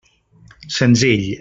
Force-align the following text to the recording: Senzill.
Senzill. 0.67 1.29